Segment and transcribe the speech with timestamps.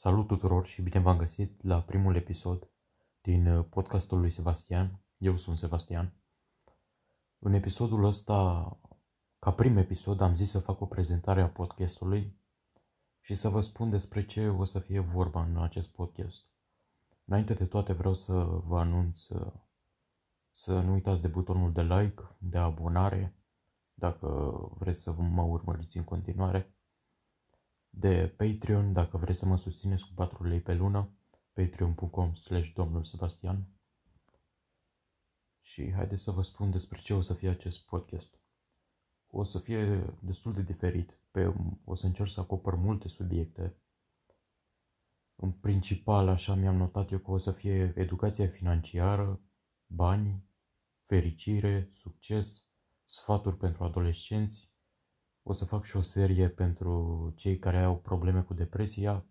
[0.00, 2.68] Salut tuturor și bine v-am găsit la primul episod
[3.20, 5.00] din uh, podcastul lui Sebastian.
[5.16, 6.12] Eu sunt Sebastian.
[7.38, 8.78] În episodul ăsta,
[9.38, 12.36] ca prim episod, am zis să fac o prezentare a podcastului
[13.20, 16.44] și să vă spun despre ce o să fie vorba în acest podcast.
[17.24, 19.52] Înainte de toate vreau să vă anunț uh,
[20.50, 23.36] să nu uitați de butonul de like, de abonare,
[23.94, 24.28] dacă
[24.78, 26.72] vreți să mă urmăriți în continuare
[27.90, 31.10] de Patreon dacă vreți să mă susțineți cu 4 lei pe lună,
[31.52, 33.66] patreon.com slash domnul Sebastian.
[35.60, 38.38] Și haideți să vă spun despre ce o să fie acest podcast.
[39.26, 41.54] O să fie destul de diferit, pe,
[41.84, 43.76] o să încerc să acopăr multe subiecte.
[45.34, 49.40] În principal, așa mi-am notat eu că o să fie educația financiară,
[49.86, 50.44] bani,
[51.02, 52.68] fericire, succes,
[53.04, 54.67] sfaturi pentru adolescenți,
[55.48, 59.26] o să fac și o serie pentru cei care au probleme cu depresia,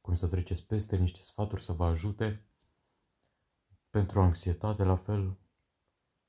[0.00, 2.46] cum să treceți peste niște sfaturi să vă ajute.
[3.90, 5.38] Pentru anxietate, la fel,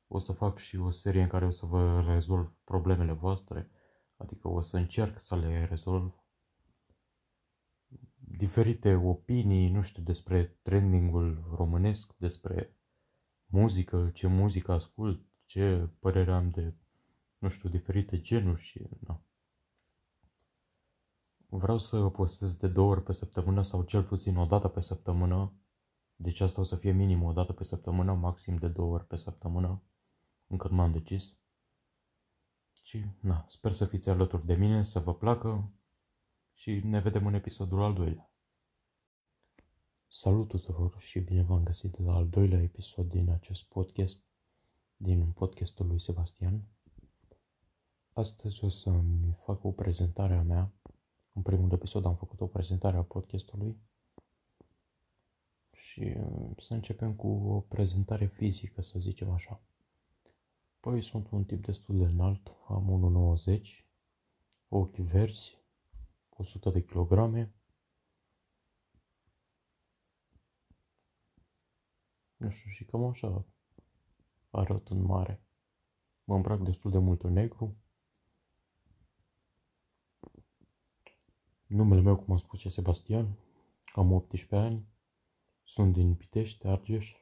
[0.07, 3.71] o să fac și o serie în care o să vă rezolv problemele voastre,
[4.15, 6.23] adică o să încerc să le rezolv.
[8.15, 12.77] Diferite opinii, nu știu, despre trendingul românesc, despre
[13.45, 16.73] muzică, ce muzică ascult, ce părere am de,
[17.37, 19.21] nu știu, diferite genuri și, na.
[21.49, 25.53] Vreau să postez de două ori pe săptămână sau cel puțin o dată pe săptămână.
[26.15, 29.15] Deci asta o să fie minim o dată pe săptămână, maxim de două ori pe
[29.15, 29.81] săptămână.
[30.47, 31.37] Încă nu m-am decis.
[32.83, 35.71] Și, na, sper să fiți alături de mine, să vă placă
[36.53, 38.31] și ne vedem în episodul al doilea.
[40.07, 44.23] Salut tuturor și bine v-am găsit la al doilea episod din acest podcast,
[44.97, 46.63] din podcastul lui Sebastian.
[48.17, 50.71] Astăzi o să-mi fac o prezentare a mea
[51.33, 53.77] în primul episod am făcut o prezentare a podcastului
[55.71, 59.61] și uh, să începem cu o prezentare fizică, să zicem așa.
[60.79, 63.61] Păi sunt un tip destul de înalt, am 1,90,
[64.67, 65.57] ochi verzi,
[66.29, 67.53] 100 de kilograme,
[72.37, 73.45] nu știu, și cam așa
[74.49, 75.41] arăt în mare.
[76.23, 77.75] Mă îmbrac destul de mult în negru,
[81.67, 83.37] Numele meu, cum am spus, e Sebastian.
[83.93, 84.85] Am 18 ani.
[85.63, 87.15] Sunt din Pitești, Argeș.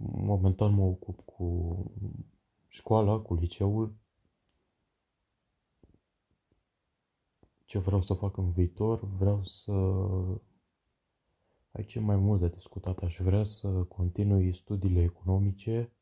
[0.00, 1.76] Momentan mă ocup cu
[2.66, 3.96] școala, cu liceul.
[7.64, 9.04] Ce vreau să fac în viitor?
[9.04, 9.72] Vreau să...
[11.70, 12.98] Aici e mai mult de discutat.
[12.98, 15.92] Aș vrea să continui studiile economice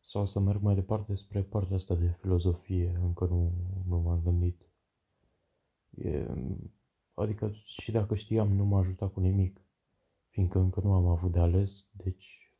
[0.00, 2.98] sau să merg mai departe spre partea asta de filozofie.
[3.02, 3.52] Încă nu,
[3.86, 4.69] nu m-am gândit.
[6.02, 6.26] E,
[7.14, 9.60] adică și dacă știam, nu m-a ajutat cu nimic,
[10.28, 12.54] fiindcă încă nu am avut de ales, deci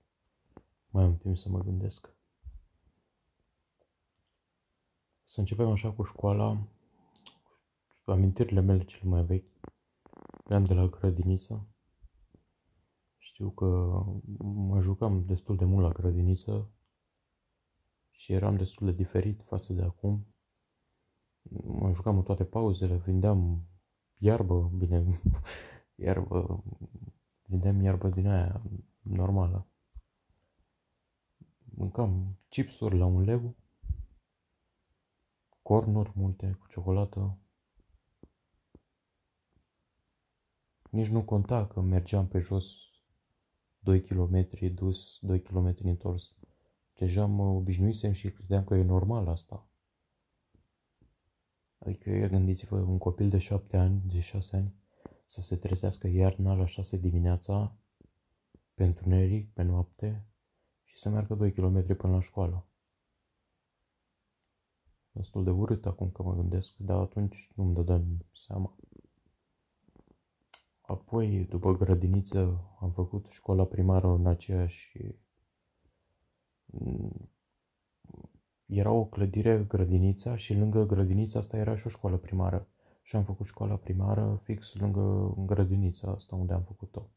[0.88, 2.14] mai am timp să mă gândesc.
[5.24, 6.66] Să începem așa cu școala.
[8.04, 9.50] Amintirile mele cele mai vechi
[10.44, 11.66] le-am de la grădiniță.
[13.18, 13.66] Știu că
[14.38, 16.70] mă jucam destul de mult la grădiniță
[18.10, 20.26] și eram destul de diferit față de acum
[21.50, 23.68] mă jucam în toate pauzele, vindeam
[24.16, 25.20] iarbă, bine,
[26.04, 26.64] iarbă,
[27.42, 28.62] vindeam iarbă din aia
[29.02, 29.66] normală.
[31.74, 33.56] Mâncam chipsuri la un leu,
[35.62, 37.38] cornuri multe cu ciocolată.
[40.90, 42.90] Nici nu conta că mergeam pe jos
[43.78, 46.34] 2 km dus, 2 km întors.
[46.94, 49.69] Deja mă obișnuisem și credeam că e normal asta.
[51.84, 54.74] Adică gândiți-vă un copil de șapte ani, de șase ani,
[55.26, 57.76] să se trezească iarna la șase dimineața,
[58.74, 60.24] pe întuneric, pe noapte,
[60.82, 62.66] și să meargă 2 km până la școală.
[65.12, 68.76] Destul de urât acum că mă gândesc, dar atunci nu-mi dădeam seama.
[70.80, 74.98] Apoi, după grădiniță, am făcut școala primară în aceeași
[78.70, 82.68] era o clădire, grădinița, și lângă grădinița asta era și o școală primară.
[83.02, 87.08] Și am făcut școala primară fix lângă grădinița asta unde am făcut-o.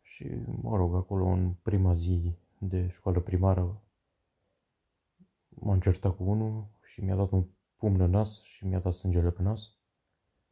[0.00, 0.26] Și,
[0.62, 3.82] mă rog, acolo în prima zi de școală primară
[5.48, 7.44] m-am certat cu unul și mi-a dat un
[7.76, 9.60] pumn în nas și mi-a dat sângele pe nas.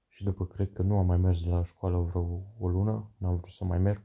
[0.08, 3.50] Și după cred că nu am mai mers la școală vreo o lună, n-am vrut
[3.50, 4.02] să mai merg.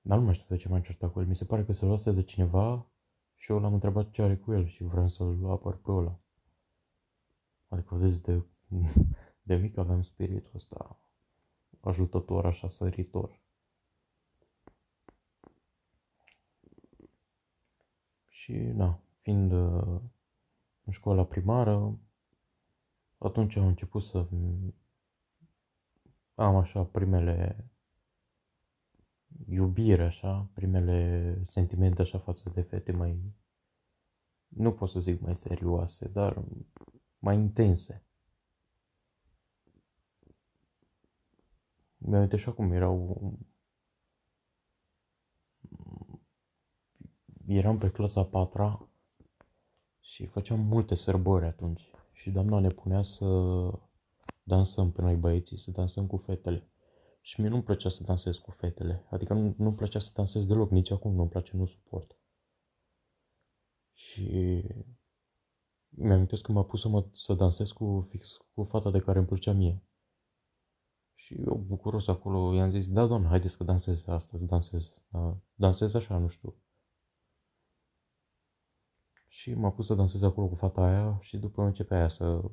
[0.00, 1.26] Dar nu mai știu de ce m-am certat cu el.
[1.26, 2.86] Mi se pare că se luase de cineva
[3.36, 6.18] și eu l-am întrebat ce are cu el și vreau să-l apăr pe ăla.
[7.68, 8.42] Adică vedeți de,
[9.46, 11.00] De mic aveam spiritul ăsta
[11.80, 13.40] ajutător, așa săritor.
[18.28, 20.00] Și, na, fiind uh,
[20.84, 21.98] în școala primară,
[23.18, 24.28] atunci am început să
[26.34, 27.64] am așa primele
[29.48, 33.34] iubire, așa, primele sentimente așa față de fete mai,
[34.48, 36.44] nu pot să zic mai serioase, dar
[37.18, 38.04] mai intense.
[41.96, 43.18] Mi-am așa cum erau
[47.46, 48.90] eram pe clasa 4
[50.00, 51.90] și făceam multe sărbări atunci.
[52.12, 53.26] Și doamna ne punea să
[54.42, 56.68] dansăm pe noi băieții, să dansăm cu fetele.
[57.26, 59.06] Și mie nu-mi plăcea să dansez cu fetele.
[59.10, 62.16] Adică nu, nu-mi plăcea să dansez deloc, nici acum nu-mi place, nu suport.
[63.92, 64.62] Și
[65.88, 69.26] mi-am că m-a pus să, mă, să dansez cu, fix cu fata de care îmi
[69.26, 69.82] plăcea mie.
[71.14, 74.92] Și eu bucuros acolo i-am zis, da, doamnă, haideți că dansez astăzi, dansez.
[75.08, 76.54] Da, dansez așa, nu știu.
[79.28, 82.50] Și m-a pus să dansez acolo cu fata aia și după începe aia să...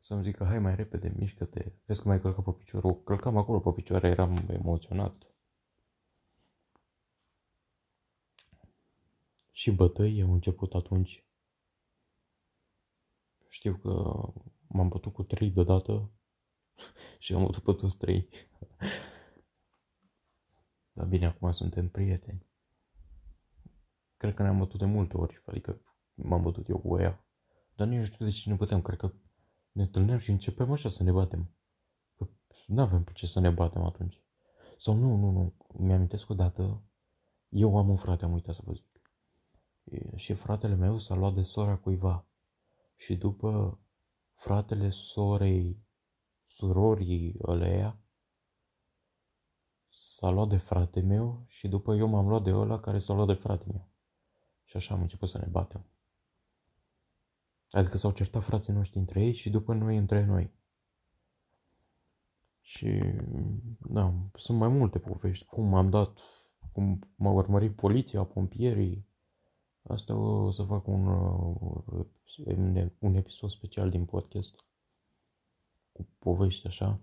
[0.00, 3.02] să-mi zică, hai mai repede, mișcă-te, vezi că mai călcat pe picior.
[3.04, 5.34] călcam acolo pe picioare, eram emoționat.
[9.50, 11.24] Și bătăi au început atunci.
[13.48, 13.90] Știu că
[14.66, 16.10] m-am bătut cu trei deodată
[17.18, 18.28] și am bătut pe toți trei.
[20.92, 22.46] Dar bine, acum suntem prieteni.
[24.16, 25.80] Cred că ne-am bătut de multe ori, adică
[26.14, 27.24] m-am bătut eu cu ea.
[27.76, 29.12] Dar nici nu știu de ce ne băteam, cred că
[29.72, 31.50] ne întâlneam și începem așa să ne batem.
[32.16, 32.28] Că
[32.66, 34.22] nu avem pe ce să ne batem atunci.
[34.78, 36.82] Sau nu, nu, nu, mi-amintesc odată,
[37.48, 38.88] eu am un frate, am uitat să vă zic.
[40.16, 42.26] Și fratele meu s-a luat de sora cuiva.
[42.96, 43.80] Și după
[44.34, 45.84] fratele sorei,
[46.46, 47.98] surorii ăleia,
[49.88, 53.26] s-a luat de frate meu și după eu m-am luat de ăla care s-a luat
[53.26, 53.88] de frate meu.
[54.64, 55.86] Și așa am început să ne batem.
[57.70, 60.50] Adică s-au certat frații noștri între ei și după noi între noi.
[62.60, 63.02] Și,
[63.78, 65.44] da, sunt mai multe povești.
[65.44, 66.18] Cum am dat,
[66.72, 69.08] cum m-a urmărit poliția, pompierii.
[69.82, 72.06] Asta o să fac un, uh,
[72.98, 74.64] un episod special din podcast.
[75.92, 77.00] Cu povești așa.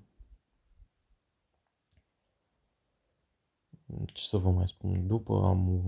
[4.06, 5.08] Ce să vă mai spun?
[5.08, 5.82] După am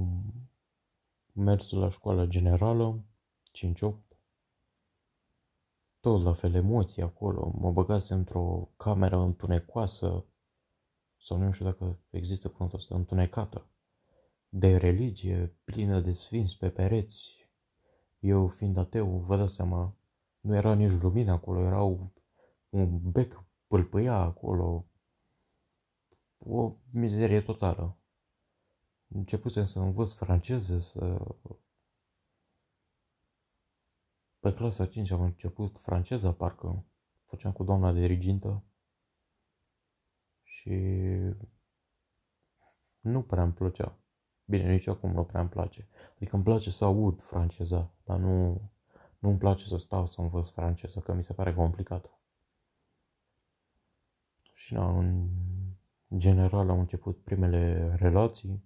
[1.32, 3.04] mers la școala generală,
[3.52, 4.09] 5-8,
[6.00, 10.26] tot la fel emoții acolo, mă băgați într-o cameră întunecoasă,
[11.22, 13.68] sau nu știu dacă există cuvântul ăsta, întunecată,
[14.50, 17.50] de religie, plină de sfinți pe pereți.
[18.20, 19.96] Eu, fiind ateu, vă dați seama,
[20.40, 22.12] nu era nici lumină acolo, erau
[22.70, 24.86] un bec pâlpâia acolo,
[26.38, 27.98] o mizerie totală.
[29.08, 31.26] Începusem să învăț franceză, să...
[34.40, 36.86] Pe clasa 5 am început franceza, parcă
[37.24, 38.64] făceam cu doamna de rigintă
[40.44, 40.80] și
[43.00, 43.98] nu prea îmi plăcea.
[44.46, 45.88] Bine, nici acum nu prea îmi place.
[46.16, 48.62] Adică îmi place să aud franceza, dar nu,
[49.20, 52.20] nu îmi place să stau să învăț franceză, că mi se pare complicată.
[54.54, 55.30] Și na, în
[56.18, 58.64] general am început primele relații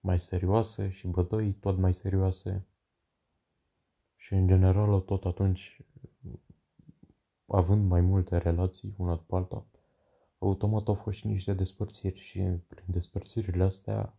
[0.00, 2.66] mai serioase și bătăi tot mai serioase.
[4.20, 5.80] Și în general tot atunci,
[7.46, 9.66] având mai multe relații una după alta,
[10.38, 14.18] automat au fost și niște despărțiri și prin despărțirile astea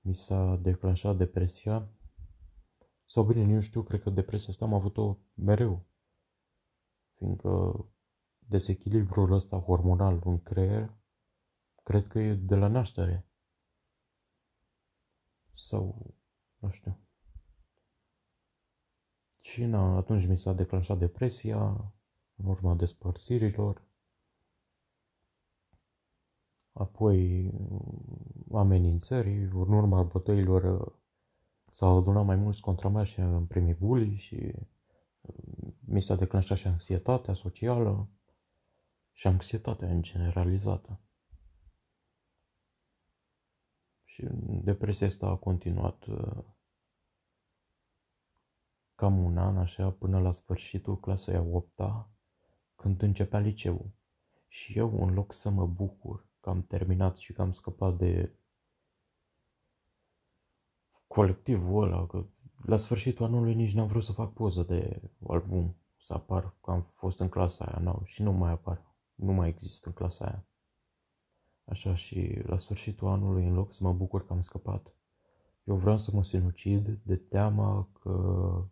[0.00, 1.88] mi s-a declanșat depresia.
[3.04, 5.86] Sau bine, nu știu, cred că depresia asta am avut-o mereu.
[7.14, 7.84] Fiindcă
[8.38, 10.94] dezechilibrul ăsta hormonal în creier,
[11.82, 13.26] cred că e de la naștere
[15.52, 16.14] sau
[16.58, 16.98] nu știu.
[19.50, 21.92] Și na, atunci mi s-a declanșat depresia
[22.34, 23.82] în urma despărțirilor.
[26.72, 27.50] Apoi
[28.52, 30.92] amenințări, în urma bătăilor
[31.70, 34.52] s-au adunat mai mulți contra mea și am primit bully și
[35.80, 38.08] mi s-a declanșat și anxietatea socială
[39.12, 41.00] și anxietatea în generalizată.
[44.04, 44.26] Și
[44.62, 46.44] depresia asta a continuat uh,
[49.00, 51.80] cam un an, așa, până la sfârșitul clasei a 8
[52.76, 53.90] când începea liceul.
[54.48, 58.32] Și eu, în loc să mă bucur că am terminat și că am scăpat de
[61.06, 62.26] colectivul ăla, că
[62.64, 65.76] la sfârșitul anului nici n-am vrut să fac poză de album.
[65.98, 69.48] să apar că am fost în clasa aia, nu, și nu mai apar, nu mai
[69.48, 70.46] există în clasa aia.
[71.64, 74.94] Așa și la sfârșitul anului, în loc să mă bucur că am scăpat,
[75.64, 78.64] eu vreau să mă sinucid de teama că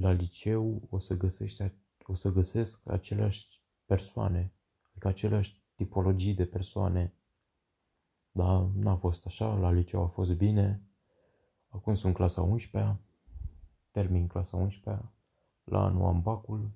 [0.00, 1.72] la liceu o să, găsești,
[2.06, 4.52] o să găsesc aceleași persoane,
[4.90, 7.14] adică aceleași tipologii de persoane.
[8.30, 10.82] Dar n-a fost așa, la liceu a fost bine.
[11.68, 13.00] Acum sunt clasa 11
[13.90, 15.12] termin clasa 11
[15.64, 16.70] la anul am bacul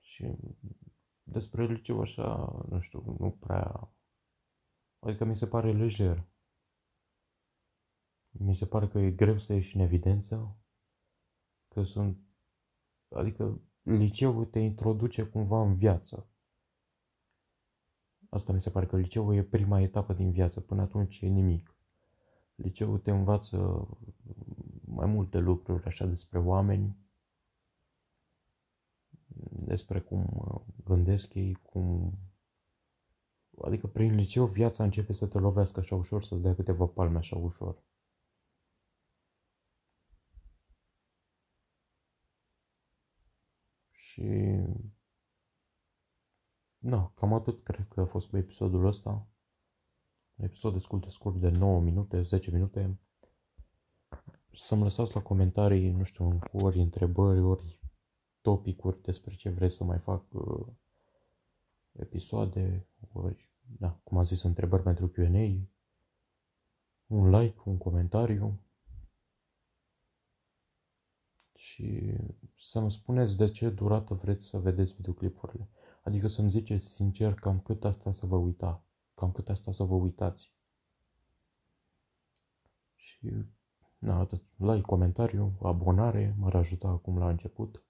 [0.00, 0.36] și
[1.22, 3.90] despre liceu așa, nu știu, nu prea,
[4.98, 6.24] adică mi se pare lejer.
[8.30, 10.56] Mi se pare că e greu să ieși în evidență,
[11.68, 12.18] că sunt,
[13.08, 16.28] adică liceul te introduce cumva în viață.
[18.28, 21.74] Asta mi se pare că liceul e prima etapă din viață, până atunci e nimic.
[22.54, 23.88] Liceul te învață
[24.84, 26.96] mai multe lucruri așa despre oameni,
[29.50, 30.26] despre cum
[30.84, 32.18] gândesc ei, cum...
[33.62, 37.36] Adică prin liceu viața începe să te lovească așa ușor, să-ți dea câteva palme așa
[37.36, 37.82] ușor.
[44.18, 44.60] Și...
[46.78, 49.26] Na, cam atât cred că a fost cu episodul ăsta.
[50.34, 52.98] Un episod destul de scurt de 9 minute, 10 minute.
[54.52, 57.80] Să-mi lăsați la comentarii, nu știu, ori întrebări, ori
[58.40, 60.66] topicuri despre ce vreți să mai fac uh,
[61.92, 65.68] episoade, ori, da, cum am zis, întrebări pentru Q&A,
[67.06, 68.60] un like, un comentariu
[71.58, 72.14] și
[72.58, 75.68] să-mi spuneți de ce durată vreți să vedeți videoclipurile.
[76.02, 78.84] Adică să-mi ziceți sincer cam cât asta să vă uita,
[79.14, 80.52] cam cât asta să vă uitați.
[82.94, 83.32] Și,
[83.98, 84.42] na, atât.
[84.56, 87.82] Like, comentariu, abonare, m-ar ajuta acum la început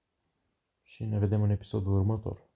[0.83, 2.48] și ne vedem în episodul următor.